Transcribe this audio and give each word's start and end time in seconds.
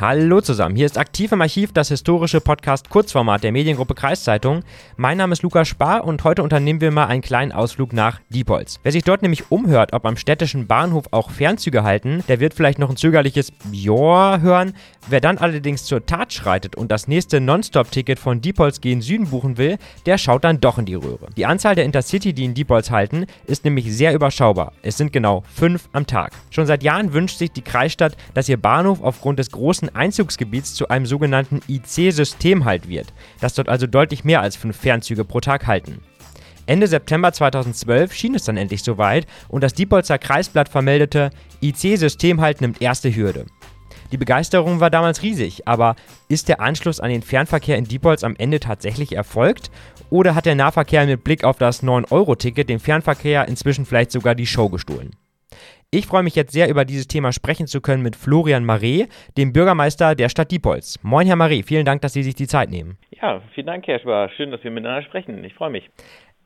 Hallo 0.00 0.40
zusammen, 0.40 0.76
hier 0.76 0.86
ist 0.86 0.96
aktiv 0.96 1.30
im 1.30 1.42
Archiv 1.42 1.74
das 1.74 1.88
historische 1.88 2.40
Podcast 2.40 2.88
Kurzformat 2.88 3.44
der 3.44 3.52
Mediengruppe 3.52 3.94
Kreiszeitung. 3.94 4.62
Mein 4.96 5.18
Name 5.18 5.34
ist 5.34 5.42
Lukas 5.42 5.68
Spar 5.68 6.04
und 6.04 6.24
heute 6.24 6.42
unternehmen 6.42 6.80
wir 6.80 6.90
mal 6.90 7.04
einen 7.04 7.20
kleinen 7.20 7.52
Ausflug 7.52 7.92
nach 7.92 8.18
Diepholz. 8.30 8.80
Wer 8.82 8.92
sich 8.92 9.04
dort 9.04 9.20
nämlich 9.20 9.50
umhört, 9.50 9.92
ob 9.92 10.06
am 10.06 10.16
städtischen 10.16 10.66
Bahnhof 10.66 11.04
auch 11.10 11.30
Fernzüge 11.30 11.82
halten, 11.82 12.24
der 12.28 12.40
wird 12.40 12.54
vielleicht 12.54 12.78
noch 12.78 12.88
ein 12.88 12.96
zögerliches 12.96 13.52
Joa 13.72 14.38
hören. 14.40 14.72
Wer 15.10 15.20
dann 15.20 15.36
allerdings 15.36 15.84
zur 15.84 16.06
Tat 16.06 16.32
schreitet 16.32 16.76
und 16.76 16.90
das 16.90 17.06
nächste 17.06 17.38
Nonstop-Ticket 17.38 18.18
von 18.18 18.40
Diepholz 18.40 18.80
gegen 18.80 19.02
Süden 19.02 19.28
buchen 19.28 19.58
will, 19.58 19.76
der 20.06 20.16
schaut 20.16 20.44
dann 20.44 20.60
doch 20.60 20.78
in 20.78 20.86
die 20.86 20.94
Röhre. 20.94 21.26
Die 21.36 21.44
Anzahl 21.44 21.74
der 21.74 21.84
Intercity, 21.84 22.32
die 22.32 22.46
in 22.46 22.54
Diepholz 22.54 22.90
halten, 22.90 23.26
ist 23.44 23.66
nämlich 23.66 23.94
sehr 23.94 24.14
überschaubar. 24.14 24.72
Es 24.80 24.96
sind 24.96 25.12
genau 25.12 25.44
fünf 25.54 25.90
am 25.92 26.06
Tag. 26.06 26.32
Schon 26.48 26.64
seit 26.64 26.82
Jahren 26.82 27.12
wünscht 27.12 27.36
sich 27.36 27.52
die 27.52 27.60
Kreisstadt, 27.60 28.16
dass 28.32 28.48
ihr 28.48 28.56
Bahnhof 28.56 29.02
aufgrund 29.02 29.38
des 29.38 29.50
großen 29.50 29.89
Einzugsgebiets 29.94 30.74
zu 30.74 30.88
einem 30.88 31.06
sogenannten 31.06 31.60
IC-Systemhalt 31.68 32.88
wird, 32.88 33.12
das 33.40 33.54
dort 33.54 33.68
also 33.68 33.86
deutlich 33.86 34.24
mehr 34.24 34.40
als 34.40 34.56
fünf 34.56 34.76
Fernzüge 34.76 35.24
pro 35.24 35.40
Tag 35.40 35.66
halten. 35.66 36.00
Ende 36.66 36.86
September 36.86 37.32
2012 37.32 38.12
schien 38.12 38.34
es 38.34 38.44
dann 38.44 38.56
endlich 38.56 38.82
soweit 38.82 39.26
und 39.48 39.62
das 39.62 39.74
Diepolzer 39.74 40.18
Kreisblatt 40.18 40.68
vermeldete, 40.68 41.30
IC-Systemhalt 41.62 42.60
nimmt 42.60 42.80
erste 42.80 43.14
Hürde. 43.14 43.46
Die 44.12 44.16
Begeisterung 44.16 44.80
war 44.80 44.90
damals 44.90 45.22
riesig, 45.22 45.68
aber 45.68 45.94
ist 46.28 46.48
der 46.48 46.60
Anschluss 46.60 47.00
an 47.00 47.10
den 47.10 47.22
Fernverkehr 47.22 47.76
in 47.76 47.84
Diepholz 47.84 48.24
am 48.24 48.34
Ende 48.36 48.58
tatsächlich 48.58 49.12
erfolgt? 49.14 49.70
Oder 50.10 50.34
hat 50.34 50.46
der 50.46 50.56
Nahverkehr 50.56 51.06
mit 51.06 51.22
Blick 51.22 51.44
auf 51.44 51.58
das 51.58 51.84
9-Euro-Ticket 51.84 52.68
dem 52.68 52.80
Fernverkehr 52.80 53.46
inzwischen 53.46 53.86
vielleicht 53.86 54.10
sogar 54.10 54.34
die 54.34 54.46
Show 54.46 54.68
gestohlen? 54.68 55.14
Ich 55.92 56.06
freue 56.06 56.22
mich 56.22 56.36
jetzt 56.36 56.52
sehr, 56.52 56.68
über 56.68 56.84
dieses 56.84 57.08
Thema 57.08 57.32
sprechen 57.32 57.66
zu 57.66 57.80
können 57.80 58.04
mit 58.04 58.14
Florian 58.14 58.64
Maré, 58.64 59.08
dem 59.36 59.52
Bürgermeister 59.52 60.14
der 60.14 60.28
Stadt 60.28 60.52
Diepholz. 60.52 61.00
Moin, 61.02 61.26
Herr 61.26 61.34
Maré, 61.34 61.64
vielen 61.64 61.84
Dank, 61.84 62.00
dass 62.02 62.12
Sie 62.12 62.22
sich 62.22 62.36
die 62.36 62.46
Zeit 62.46 62.70
nehmen. 62.70 62.96
Ja, 63.20 63.42
vielen 63.56 63.66
Dank, 63.66 63.88
Herr 63.88 63.98
Schwar. 63.98 64.28
Schön, 64.36 64.52
dass 64.52 64.62
wir 64.62 64.70
miteinander 64.70 65.02
sprechen. 65.02 65.42
Ich 65.42 65.54
freue 65.54 65.70
mich. 65.70 65.90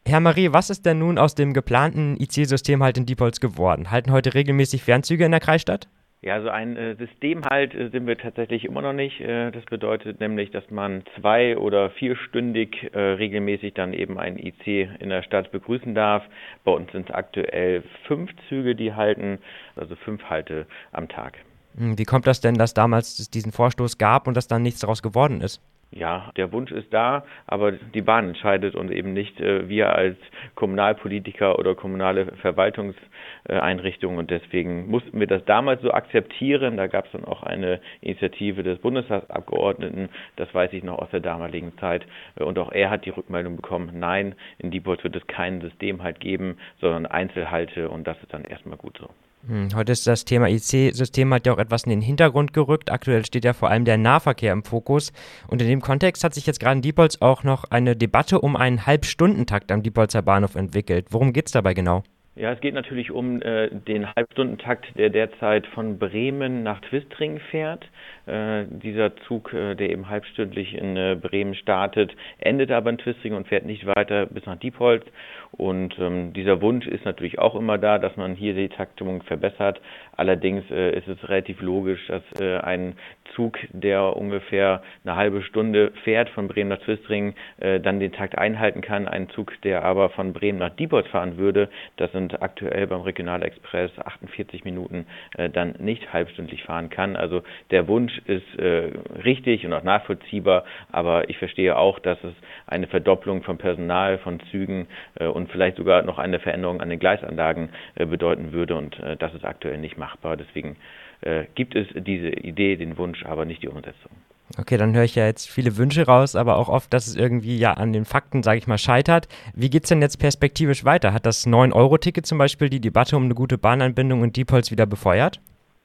Herr 0.06 0.20
Marie, 0.20 0.54
was 0.54 0.70
ist 0.70 0.86
denn 0.86 0.98
nun 0.98 1.18
aus 1.18 1.34
dem 1.34 1.52
geplanten 1.52 2.16
IC-System 2.18 2.82
halt 2.82 2.96
in 2.96 3.04
Diepholz 3.04 3.38
geworden? 3.38 3.90
Halten 3.90 4.12
heute 4.12 4.32
regelmäßig 4.32 4.82
Fernzüge 4.82 5.26
in 5.26 5.30
der 5.32 5.40
Kreisstadt? 5.40 5.88
Ja, 6.24 6.40
so 6.40 6.48
ein 6.48 6.78
äh, 6.78 6.96
System 6.96 7.44
halt 7.44 7.74
äh, 7.74 7.90
sind 7.90 8.06
wir 8.06 8.16
tatsächlich 8.16 8.64
immer 8.64 8.80
noch 8.80 8.94
nicht. 8.94 9.20
Äh, 9.20 9.50
das 9.50 9.62
bedeutet 9.66 10.20
nämlich, 10.20 10.50
dass 10.50 10.70
man 10.70 11.04
zwei- 11.20 11.58
oder 11.58 11.90
vierstündig 11.90 12.90
regelmäßig 12.94 13.74
dann 13.74 13.92
eben 13.92 14.18
ein 14.18 14.38
IC 14.38 14.88
in 15.00 15.10
der 15.10 15.22
Stadt 15.22 15.52
begrüßen 15.52 15.94
darf. 15.94 16.22
Bei 16.64 16.72
uns 16.72 16.90
sind 16.92 17.10
es 17.10 17.14
aktuell 17.14 17.82
fünf 18.06 18.30
Züge, 18.48 18.74
die 18.74 18.94
halten, 18.94 19.38
also 19.76 19.96
fünf 19.96 20.22
Halte 20.24 20.66
am 20.92 21.08
Tag. 21.08 21.38
Hm, 21.76 21.98
wie 21.98 22.04
kommt 22.04 22.26
das 22.26 22.40
denn, 22.40 22.54
dass 22.54 22.72
damals 22.72 23.30
diesen 23.30 23.52
Vorstoß 23.52 23.98
gab 23.98 24.26
und 24.26 24.34
dass 24.34 24.48
dann 24.48 24.62
nichts 24.62 24.80
daraus 24.80 25.02
geworden 25.02 25.40
ist? 25.42 25.60
Ja, 25.94 26.32
der 26.36 26.52
Wunsch 26.52 26.72
ist 26.72 26.92
da, 26.92 27.24
aber 27.46 27.72
die 27.72 28.02
Bahn 28.02 28.28
entscheidet 28.28 28.74
und 28.74 28.90
eben 28.90 29.12
nicht 29.12 29.40
äh, 29.40 29.68
wir 29.68 29.94
als 29.94 30.16
Kommunalpolitiker 30.56 31.58
oder 31.58 31.74
kommunale 31.76 32.26
Verwaltungseinrichtungen. 32.42 34.18
Und 34.18 34.30
deswegen 34.30 34.88
mussten 34.88 35.18
wir 35.20 35.28
das 35.28 35.44
damals 35.44 35.82
so 35.82 35.92
akzeptieren. 35.92 36.76
Da 36.76 36.88
gab 36.88 37.06
es 37.06 37.12
dann 37.12 37.24
auch 37.24 37.44
eine 37.44 37.80
Initiative 38.00 38.64
des 38.64 38.78
Bundestagsabgeordneten, 38.80 40.08
das 40.36 40.52
weiß 40.52 40.72
ich 40.72 40.82
noch 40.82 40.98
aus 40.98 41.10
der 41.10 41.20
damaligen 41.20 41.76
Zeit. 41.78 42.04
Und 42.36 42.58
auch 42.58 42.72
er 42.72 42.90
hat 42.90 43.04
die 43.04 43.10
Rückmeldung 43.10 43.56
bekommen, 43.56 43.92
nein, 43.94 44.34
in 44.58 44.70
Diepholz 44.70 45.04
wird 45.04 45.14
es 45.14 45.26
kein 45.28 45.60
System 45.60 46.02
halt 46.02 46.18
geben, 46.18 46.58
sondern 46.80 47.06
Einzelhalte 47.06 47.88
und 47.88 48.06
das 48.06 48.20
ist 48.22 48.32
dann 48.34 48.44
erstmal 48.44 48.76
gut 48.76 48.98
so. 48.98 49.08
Hm, 49.46 49.68
heute 49.74 49.92
ist 49.92 50.06
das 50.06 50.24
Thema 50.24 50.48
IC-System 50.48 51.34
hat 51.34 51.46
ja 51.46 51.52
auch 51.52 51.58
etwas 51.58 51.84
in 51.84 51.90
den 51.90 52.00
Hintergrund 52.00 52.54
gerückt. 52.54 52.90
Aktuell 52.90 53.26
steht 53.26 53.44
ja 53.44 53.52
vor 53.52 53.68
allem 53.68 53.84
der 53.84 53.98
Nahverkehr 53.98 54.52
im 54.52 54.64
Fokus. 54.64 55.12
Und 55.48 55.60
in 55.60 55.68
dem 55.68 55.82
Kontext 55.82 56.24
hat 56.24 56.32
sich 56.32 56.46
jetzt 56.46 56.60
gerade 56.60 56.76
in 56.76 56.82
Diepholz 56.82 57.18
auch 57.20 57.42
noch 57.42 57.64
eine 57.64 57.94
Debatte 57.94 58.40
um 58.40 58.56
einen 58.56 58.86
Halbstundentakt 58.86 59.70
am 59.70 59.82
Diepholzer 59.82 60.22
Bahnhof 60.22 60.54
entwickelt. 60.54 61.08
Worum 61.10 61.34
geht 61.34 61.46
es 61.46 61.52
dabei 61.52 61.74
genau? 61.74 62.04
Ja, 62.36 62.50
es 62.50 62.60
geht 62.60 62.74
natürlich 62.74 63.12
um 63.12 63.40
äh, 63.42 63.68
den 63.70 64.12
Halbstundentakt, 64.12 64.98
der 64.98 65.08
derzeit 65.10 65.68
von 65.68 66.00
Bremen 66.00 66.64
nach 66.64 66.80
Twistring 66.80 67.38
fährt. 67.38 67.88
Äh, 68.26 68.64
dieser 68.68 69.14
Zug, 69.28 69.52
äh, 69.52 69.76
der 69.76 69.90
eben 69.90 70.08
halbstündlich 70.08 70.74
in 70.74 70.96
äh, 70.96 71.16
Bremen 71.20 71.54
startet, 71.54 72.12
endet 72.38 72.72
aber 72.72 72.90
in 72.90 72.98
Twistring 72.98 73.34
und 73.34 73.46
fährt 73.46 73.64
nicht 73.66 73.86
weiter 73.86 74.26
bis 74.26 74.44
nach 74.46 74.56
Diepholz. 74.56 75.04
Und 75.52 75.96
ähm, 76.00 76.32
dieser 76.32 76.60
Wunsch 76.60 76.88
ist 76.88 77.04
natürlich 77.04 77.38
auch 77.38 77.54
immer 77.54 77.78
da, 77.78 77.98
dass 77.98 78.16
man 78.16 78.34
hier 78.34 78.54
die 78.54 78.68
Taktung 78.68 79.22
verbessert. 79.22 79.80
Allerdings 80.16 80.68
äh, 80.72 80.98
ist 80.98 81.06
es 81.06 81.28
relativ 81.28 81.60
logisch, 81.60 82.04
dass 82.08 82.22
äh, 82.40 82.56
ein 82.56 82.96
Zug, 83.36 83.58
der 83.72 84.16
ungefähr 84.16 84.82
eine 85.04 85.14
halbe 85.14 85.42
Stunde 85.42 85.92
fährt 86.02 86.30
von 86.30 86.48
Bremen 86.48 86.70
nach 86.70 86.78
Twistring, 86.78 87.34
dann 87.58 87.98
den 87.98 88.12
Takt 88.12 88.38
einhalten 88.38 88.80
kann. 88.80 89.08
Ein 89.08 89.28
Zug, 89.30 89.52
der 89.62 89.84
aber 89.84 90.10
von 90.10 90.32
Bremen 90.32 90.58
nach 90.58 90.70
Diepholz 90.70 91.08
fahren 91.08 91.36
würde, 91.36 91.68
das 91.96 92.12
sind 92.12 92.23
aktuell 92.32 92.86
beim 92.86 93.02
Regionalexpress 93.02 93.90
48 93.98 94.64
Minuten, 94.64 95.06
äh, 95.36 95.50
dann 95.50 95.74
nicht 95.78 96.12
halbstündlich 96.12 96.62
fahren 96.64 96.90
kann. 96.90 97.16
Also 97.16 97.42
der 97.70 97.88
Wunsch 97.88 98.18
ist 98.26 98.58
äh, 98.58 98.90
richtig 99.24 99.66
und 99.66 99.72
auch 99.72 99.82
nachvollziehbar, 99.82 100.64
aber 100.90 101.28
ich 101.28 101.38
verstehe 101.38 101.76
auch, 101.76 101.98
dass 101.98 102.22
es 102.24 102.34
eine 102.66 102.86
Verdopplung 102.86 103.42
von 103.42 103.58
Personal, 103.58 104.18
von 104.18 104.40
Zügen 104.50 104.86
äh, 105.18 105.26
und 105.26 105.50
vielleicht 105.50 105.76
sogar 105.76 106.02
noch 106.02 106.18
eine 106.18 106.38
Veränderung 106.40 106.80
an 106.80 106.90
den 106.90 106.98
Gleisanlagen 106.98 107.70
äh, 107.94 108.06
bedeuten 108.06 108.52
würde 108.52 108.76
und 108.76 108.98
äh, 109.00 109.16
das 109.16 109.34
ist 109.34 109.44
aktuell 109.44 109.78
nicht 109.78 109.98
machbar. 109.98 110.36
Deswegen 110.36 110.76
äh, 111.20 111.44
gibt 111.54 111.74
es 111.74 111.86
diese 111.94 112.28
Idee, 112.30 112.76
den 112.76 112.96
Wunsch, 112.98 113.24
aber 113.24 113.44
nicht 113.44 113.62
die 113.62 113.68
Umsetzung. 113.68 114.12
Okay, 114.58 114.76
dann 114.76 114.94
höre 114.94 115.04
ich 115.04 115.14
ja 115.14 115.26
jetzt 115.26 115.48
viele 115.48 115.76
Wünsche 115.76 116.06
raus, 116.06 116.36
aber 116.36 116.56
auch 116.56 116.68
oft, 116.68 116.92
dass 116.92 117.06
es 117.06 117.16
irgendwie 117.16 117.56
ja 117.56 117.72
an 117.72 117.92
den 117.92 118.04
Fakten, 118.04 118.42
sage 118.42 118.58
ich 118.58 118.66
mal, 118.66 118.78
scheitert. 118.78 119.26
Wie 119.54 119.70
geht 119.70 119.84
es 119.84 119.88
denn 119.88 120.02
jetzt 120.02 120.18
perspektivisch 120.18 120.84
weiter? 120.84 121.12
Hat 121.12 121.26
das 121.26 121.46
9-Euro-Ticket 121.46 122.26
zum 122.26 122.38
Beispiel 122.38 122.68
die 122.68 122.80
Debatte 122.80 123.16
um 123.16 123.24
eine 123.24 123.34
gute 123.34 123.58
Bahnanbindung 123.58 124.22
in 124.22 124.32
Diepholz 124.32 124.70
wieder 124.70 124.86
befeuert? 124.86 125.40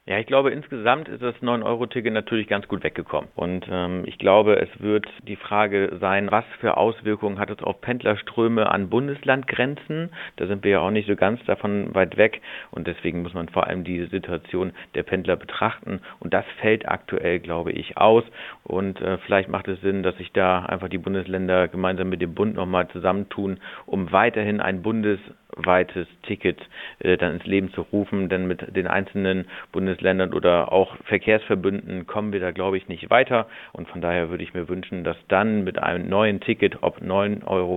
Ja, 0.09 0.17
ich 0.17 0.25
glaube, 0.25 0.49
insgesamt 0.49 1.07
ist 1.07 1.21
das 1.21 1.35
9-Euro-Ticket 1.35 2.11
natürlich 2.11 2.47
ganz 2.47 2.67
gut 2.67 2.83
weggekommen. 2.83 3.29
Und 3.35 3.67
ähm, 3.69 4.05
ich 4.07 4.17
glaube, 4.17 4.59
es 4.59 4.81
wird 4.81 5.05
die 5.27 5.35
Frage 5.35 5.97
sein, 6.01 6.31
was 6.31 6.45
für 6.59 6.77
Auswirkungen 6.77 7.37
hat 7.37 7.51
es 7.51 7.61
auf 7.61 7.79
Pendlerströme 7.79 8.71
an 8.71 8.89
Bundeslandgrenzen? 8.89 10.09
Da 10.37 10.47
sind 10.47 10.63
wir 10.63 10.71
ja 10.71 10.79
auch 10.79 10.89
nicht 10.89 11.07
so 11.07 11.15
ganz 11.15 11.45
davon 11.45 11.93
weit 11.93 12.17
weg. 12.17 12.41
Und 12.71 12.87
deswegen 12.87 13.21
muss 13.21 13.35
man 13.35 13.49
vor 13.49 13.67
allem 13.67 13.83
die 13.83 14.03
Situation 14.05 14.71
der 14.95 15.03
Pendler 15.03 15.35
betrachten. 15.35 16.01
Und 16.19 16.33
das 16.33 16.45
fällt 16.59 16.89
aktuell, 16.89 17.37
glaube 17.39 17.71
ich, 17.71 17.95
aus. 17.97 18.23
Und 18.63 18.99
äh, 19.01 19.19
vielleicht 19.19 19.49
macht 19.49 19.67
es 19.67 19.79
Sinn, 19.81 20.01
dass 20.01 20.17
sich 20.17 20.31
da 20.31 20.65
einfach 20.65 20.89
die 20.89 20.97
Bundesländer 20.97 21.67
gemeinsam 21.67 22.09
mit 22.09 22.19
dem 22.19 22.33
Bund 22.33 22.55
nochmal 22.55 22.87
zusammentun, 22.87 23.59
um 23.85 24.11
weiterhin 24.11 24.59
ein 24.59 24.81
bundesweites 24.81 26.07
Ticket 26.23 26.57
äh, 26.97 27.15
dann 27.15 27.35
ins 27.35 27.45
Leben 27.45 27.71
zu 27.73 27.81
rufen. 27.81 28.27
Denn 28.27 28.47
mit 28.47 28.75
den 28.75 28.87
einzelnen 28.87 29.45
Bundesländern 29.71 29.98
Bundesländern 29.99 30.33
oder 30.33 30.71
auch 30.71 30.95
Verkehrsverbünden 31.05 32.07
kommen 32.07 32.31
wir 32.31 32.39
da, 32.39 32.51
glaube 32.51 32.77
ich, 32.77 32.87
nicht 32.87 33.09
weiter. 33.09 33.47
Und 33.73 33.87
von 33.89 34.01
daher 34.01 34.29
würde 34.29 34.43
ich 34.43 34.53
mir 34.53 34.69
wünschen, 34.69 35.03
dass 35.03 35.17
dann 35.27 35.63
mit 35.63 35.79
einem 35.79 36.07
neuen 36.07 36.39
Ticket, 36.39 36.77
ob 36.81 37.01
9,39 37.01 37.47
Euro 37.47 37.75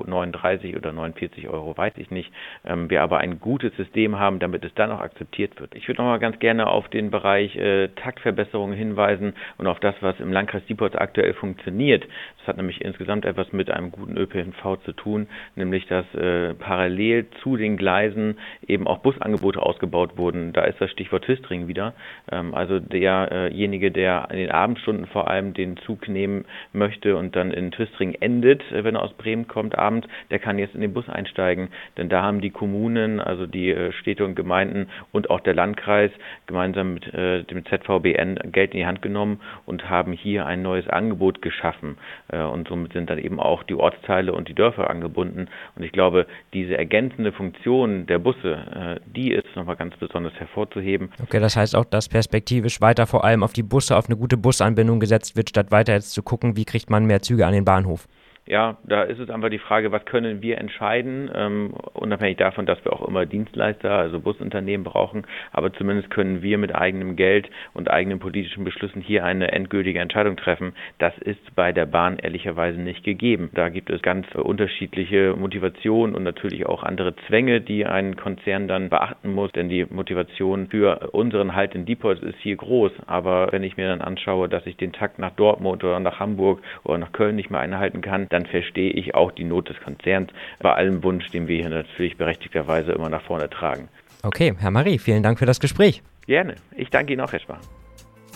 oder 0.76 0.92
49 0.92 1.48
Euro, 1.48 1.76
weiß 1.76 1.94
ich 1.96 2.10
nicht, 2.10 2.32
ähm, 2.64 2.90
wir 2.90 3.02
aber 3.02 3.18
ein 3.18 3.40
gutes 3.40 3.74
System 3.76 4.18
haben, 4.18 4.38
damit 4.38 4.64
es 4.64 4.74
dann 4.74 4.90
auch 4.90 5.00
akzeptiert 5.00 5.60
wird. 5.60 5.74
Ich 5.74 5.88
würde 5.88 6.00
noch 6.02 6.08
mal 6.08 6.18
ganz 6.18 6.38
gerne 6.38 6.68
auf 6.68 6.88
den 6.88 7.10
Bereich 7.10 7.56
äh, 7.56 7.88
Taktverbesserungen 7.88 8.76
hinweisen 8.76 9.34
und 9.58 9.66
auf 9.66 9.80
das, 9.80 9.94
was 10.00 10.18
im 10.20 10.32
Landkreis 10.32 10.64
Diepholz 10.66 10.94
aktuell 10.94 11.34
funktioniert. 11.34 12.04
Das 12.38 12.48
hat 12.48 12.56
nämlich 12.56 12.80
insgesamt 12.80 13.24
etwas 13.24 13.52
mit 13.52 13.70
einem 13.70 13.90
guten 13.90 14.16
ÖPNV 14.16 14.78
zu 14.84 14.92
tun, 14.92 15.28
nämlich 15.56 15.86
dass 15.86 16.04
äh, 16.14 16.54
parallel 16.54 17.26
zu 17.42 17.56
den 17.56 17.76
Gleisen 17.76 18.38
eben 18.66 18.86
auch 18.86 18.98
Busangebote 18.98 19.60
ausgebaut 19.60 20.16
wurden. 20.16 20.52
Da 20.52 20.64
ist 20.64 20.80
das 20.80 20.90
Stichwort 20.90 21.24
Twistring 21.24 21.68
wieder. 21.68 21.94
Ähm, 22.30 22.54
also 22.54 22.78
derjenige, 22.78 23.90
der 23.90 24.28
in 24.30 24.38
den 24.38 24.50
Abendstunden 24.50 25.06
vor 25.06 25.28
allem 25.28 25.54
den 25.54 25.76
Zug 25.78 26.08
nehmen 26.08 26.44
möchte 26.72 27.16
und 27.16 27.36
dann 27.36 27.50
in 27.50 27.70
Twistring 27.70 28.14
endet, 28.20 28.62
äh, 28.72 28.84
wenn 28.84 28.94
er 28.94 29.02
aus 29.02 29.12
Bremen 29.14 29.48
kommt 29.48 29.76
abends, 29.78 30.06
der 30.30 30.38
kann 30.38 30.58
jetzt 30.58 30.74
in 30.74 30.80
den 30.80 30.92
Bus 30.92 31.08
einsteigen. 31.08 31.68
Denn 31.96 32.08
da 32.08 32.22
haben 32.22 32.40
die 32.40 32.50
Kommunen, 32.50 33.20
also 33.20 33.46
die 33.46 33.70
äh, 33.70 33.92
Städte 33.92 34.24
und 34.24 34.34
Gemeinden 34.34 34.88
und 35.12 35.30
auch 35.30 35.40
der 35.40 35.54
Landkreis 35.54 36.10
gemeinsam 36.46 36.94
mit 36.94 37.12
äh, 37.12 37.44
dem 37.44 37.64
ZVBN 37.66 38.38
Geld 38.52 38.72
in 38.72 38.78
die 38.78 38.86
Hand 38.86 39.02
genommen 39.02 39.40
und 39.66 39.88
haben 39.88 40.12
hier 40.12 40.46
ein 40.46 40.62
neues 40.62 40.88
Angebot 40.88 41.42
geschaffen. 41.42 41.96
Und 42.28 42.68
somit 42.68 42.92
sind 42.92 43.10
dann 43.10 43.18
eben 43.18 43.40
auch 43.40 43.62
die 43.62 43.74
Ortsteile 43.74 44.32
und 44.32 44.48
die 44.48 44.54
Dörfer 44.54 44.88
angebunden. 44.88 45.48
Und 45.76 45.82
ich 45.82 45.92
glaube, 45.92 46.26
diese 46.52 46.76
ergänzende 46.76 47.32
Funktion 47.32 48.06
der 48.06 48.18
Busse, 48.18 49.00
die 49.06 49.32
ist 49.32 49.54
nochmal 49.54 49.76
ganz 49.76 49.96
besonders 49.96 50.32
hervorzuheben. 50.34 51.10
Okay, 51.22 51.40
das 51.40 51.56
heißt 51.56 51.76
auch, 51.76 51.84
dass 51.92 52.08
perspektivisch 52.08 52.80
weiter 52.80 53.06
vor 53.06 53.24
allem 53.24 53.42
auf 53.42 53.52
die 53.52 53.62
Busse, 53.62 53.96
auf 53.96 54.06
eine 54.06 54.16
gute 54.16 54.36
Busanbindung 54.36 54.98
gesetzt 54.98 55.36
wird, 55.36 55.50
statt 55.50 55.70
weiter 55.70 55.92
jetzt 55.92 56.12
zu 56.12 56.22
gucken, 56.22 56.56
wie 56.56 56.64
kriegt 56.64 56.90
man 56.90 57.04
mehr 57.04 57.22
Züge 57.22 57.46
an 57.46 57.52
den 57.52 57.64
Bahnhof. 57.64 58.08
Ja, 58.46 58.76
da 58.82 59.02
ist 59.04 59.20
es 59.20 59.30
einfach 59.30 59.50
die 59.50 59.58
Frage, 59.58 59.92
was 59.92 60.04
können 60.04 60.42
wir 60.42 60.58
entscheiden, 60.58 61.30
ähm, 61.32 61.74
unabhängig 61.92 62.38
davon, 62.38 62.66
dass 62.66 62.84
wir 62.84 62.92
auch 62.92 63.06
immer 63.06 63.24
Dienstleister, 63.24 63.92
also 63.92 64.18
Busunternehmen 64.18 64.82
brauchen, 64.82 65.24
aber 65.52 65.72
zumindest 65.72 66.10
können 66.10 66.42
wir 66.42 66.58
mit 66.58 66.74
eigenem 66.74 67.14
Geld 67.14 67.48
und 67.72 67.88
eigenen 67.88 68.18
politischen 68.18 68.64
Beschlüssen 68.64 69.00
hier 69.00 69.24
eine 69.24 69.52
endgültige 69.52 70.00
Entscheidung 70.00 70.36
treffen. 70.36 70.74
Das 70.98 71.16
ist 71.18 71.54
bei 71.54 71.70
der 71.70 71.86
Bahn 71.86 72.18
ehrlicherweise 72.18 72.80
nicht 72.80 73.04
gegeben. 73.04 73.50
Da 73.54 73.68
gibt 73.68 73.90
es 73.90 74.02
ganz 74.02 74.26
unterschiedliche 74.34 75.36
Motivationen 75.38 76.16
und 76.16 76.24
natürlich 76.24 76.66
auch 76.66 76.82
andere 76.82 77.14
Zwänge, 77.28 77.60
die 77.60 77.86
ein 77.86 78.16
Konzern 78.16 78.66
dann 78.66 78.88
beachten 78.88 79.32
muss, 79.32 79.52
denn 79.52 79.68
die 79.68 79.86
Motivation 79.88 80.66
für 80.66 81.10
unseren 81.12 81.54
Halt 81.54 81.76
in 81.76 81.86
Depots 81.86 82.20
ist 82.22 82.38
hier 82.40 82.56
groß. 82.56 82.90
Aber 83.06 83.52
wenn 83.52 83.62
ich 83.62 83.76
mir 83.76 83.86
dann 83.86 84.00
anschaue, 84.00 84.48
dass 84.48 84.66
ich 84.66 84.76
den 84.76 84.92
Takt 84.92 85.20
nach 85.20 85.30
Dortmund 85.32 85.84
oder 85.84 86.00
nach 86.00 86.18
Hamburg 86.18 86.60
oder 86.82 86.98
nach 86.98 87.12
Köln 87.12 87.36
nicht 87.36 87.50
mehr 87.50 87.60
einhalten 87.60 88.00
kann, 88.00 88.26
dann 88.32 88.46
verstehe 88.46 88.90
ich 88.90 89.14
auch 89.14 89.32
die 89.32 89.44
Not 89.44 89.68
des 89.68 89.80
Konzerns 89.80 90.30
bei 90.60 90.72
allem 90.72 91.02
Wunsch, 91.02 91.28
den 91.30 91.48
wir 91.48 91.58
hier 91.58 91.70
natürlich 91.70 92.16
berechtigterweise 92.16 92.92
immer 92.92 93.08
nach 93.08 93.22
vorne 93.22 93.48
tragen. 93.50 93.88
Okay, 94.22 94.54
Herr 94.58 94.70
Marie, 94.70 94.98
vielen 94.98 95.22
Dank 95.22 95.38
für 95.38 95.46
das 95.46 95.60
Gespräch. 95.60 96.02
Gerne. 96.26 96.54
Ich 96.76 96.90
danke 96.90 97.12
Ihnen 97.12 97.22
auch, 97.22 97.32
Herr 97.32 97.40
Spar. 97.40 97.58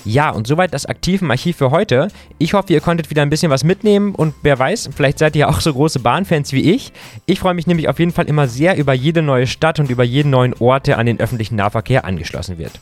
Ja, 0.05 0.31
und 0.31 0.47
soweit 0.47 0.73
das 0.73 0.87
aktive 0.87 1.29
Archiv 1.29 1.57
für 1.57 1.73
heute. 1.73 2.09
Ich 2.39 2.55
hoffe, 2.55 2.73
ihr 2.73 2.81
konntet 2.81 3.11
wieder 3.11 3.23
ein 3.23 3.31
bisschen 3.31 3.51
was 3.51 3.65
mitnehmen 3.65 4.15
und 4.15 4.35
wer 4.43 4.57
weiß, 4.57 4.91
vielleicht 4.95 5.19
seid 5.19 5.35
ihr 5.35 5.49
auch 5.49 5.61
so 5.61 5.73
große 5.73 5.99
Bahnfans 5.99 6.53
wie 6.53 6.75
ich. 6.75 6.93
Ich 7.27 7.41
freue 7.41 7.55
mich 7.55 7.67
nämlich 7.67 7.89
auf 7.89 7.99
jeden 7.99 8.13
Fall 8.13 8.29
immer 8.29 8.47
sehr 8.47 8.77
über 8.77 8.93
jede 8.93 9.23
neue 9.23 9.49
Stadt 9.49 9.81
und 9.81 9.91
über 9.91 10.05
jeden 10.05 10.31
neuen 10.31 10.55
Ort, 10.55 10.87
der 10.87 10.99
an 10.99 11.07
den 11.07 11.19
öffentlichen 11.19 11.57
Nahverkehr 11.57 12.05
angeschlossen 12.05 12.59
wird. 12.59 12.81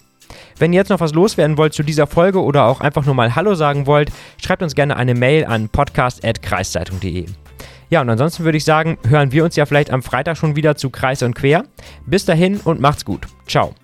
Wenn 0.59 0.73
ihr 0.73 0.79
jetzt 0.79 0.89
noch 0.89 1.01
was 1.01 1.15
loswerden 1.15 1.59
wollt 1.59 1.75
zu 1.75 1.83
dieser 1.83 2.07
Folge 2.07 2.43
oder 2.43 2.65
auch 2.65 2.81
einfach 2.81 3.05
nur 3.05 3.15
mal 3.15 3.35
Hallo 3.35 3.55
sagen 3.55 3.87
wollt, 3.87 4.11
schreibt 4.41 4.63
uns 4.63 4.75
gerne 4.75 4.97
eine 4.97 5.15
Mail 5.15 5.45
an 5.45 5.69
podcast.kreiszeitung.de. 5.69 7.27
Ja, 7.91 8.01
und 8.01 8.11
ansonsten 8.11 8.45
würde 8.45 8.59
ich 8.59 8.65
sagen, 8.65 8.99
hören 9.07 9.33
wir 9.33 9.45
uns 9.45 9.57
ja 9.57 9.67
vielleicht 9.67 9.91
am 9.91 10.03
Freitag 10.03 10.37
schon 10.37 10.57
wieder 10.57 10.77
zu 10.77 10.91
Kreis 10.91 11.23
und 11.23 11.35
Quer. 11.35 11.65
Bis 12.07 12.25
dahin 12.25 12.61
und 12.61 12.81
macht's 12.81 13.05
gut. 13.05 13.27
Ciao. 13.47 13.75